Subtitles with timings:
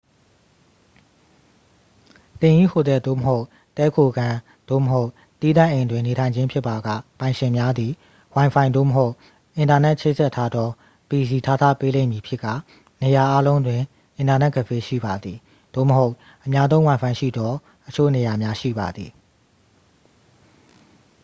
[2.39, 3.45] သင်၏ဟိုတယ် သို့မဟုတ်
[3.77, 4.37] တည်းခိုခန်း
[4.69, 6.87] သို့မဟုတ် သီးသန့်အိမ်တွင် နေထိုင်ခြင်းဖြစ်ပါက
[7.19, 7.91] ပိုင်ရှင်များသည်
[8.33, 9.13] ဝိုင်ဖိုင် သို့မဟုတ်
[9.55, 10.69] အင်တာနက်ချိတ်ဆက်ထားသော
[11.09, 12.53] pc ထားထားပေးလိမ့်မည်ဖြစ်ကာ
[13.01, 13.81] နေရာအားလုံးတွင်
[14.17, 15.37] အင်တာနက်ကဖေးရှိပါသည်
[15.75, 16.13] သို့မဟုတ်
[16.45, 17.51] အများသုံးဝိုင်ဖိုင်ရှိသော
[17.87, 19.11] အချို့နေရာများ ရှိပါသည်။